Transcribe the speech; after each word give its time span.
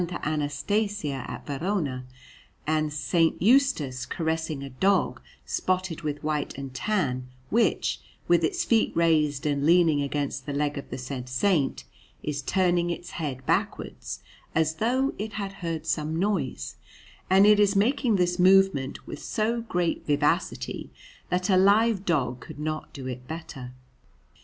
Anastasia 0.23 1.23
at 1.27 1.45
Verona, 1.45 2.07
a 2.65 2.71
S. 2.83 3.13
Eustace 3.37 4.07
caressing 4.07 4.63
a 4.63 4.69
dog 4.71 5.21
spotted 5.45 6.01
with 6.01 6.23
white 6.23 6.57
and 6.57 6.73
tan, 6.73 7.27
which, 7.51 7.99
with 8.27 8.43
its 8.43 8.63
feet 8.65 8.91
raised 8.95 9.45
and 9.45 9.63
leaning 9.63 10.01
against 10.01 10.47
the 10.47 10.53
leg 10.53 10.75
of 10.79 10.89
the 10.89 10.97
said 10.97 11.29
Saint, 11.29 11.83
is 12.23 12.41
turning 12.41 12.89
its 12.89 13.11
head 13.11 13.45
backwards 13.45 14.23
as 14.55 14.77
though 14.77 15.13
it 15.19 15.33
had 15.33 15.51
heard 15.61 15.85
some 15.85 16.17
noise; 16.17 16.77
and 17.29 17.45
it 17.45 17.59
is 17.59 17.75
making 17.75 18.15
this 18.15 18.39
movement 18.39 19.05
with 19.05 19.19
so 19.21 19.61
great 19.61 20.03
vivacity, 20.07 20.89
that 21.29 21.47
a 21.47 21.57
live 21.57 22.05
dog 22.05 22.39
could 22.39 22.57
not 22.57 22.91
do 22.91 23.05
it 23.05 23.27
better. 23.27 23.71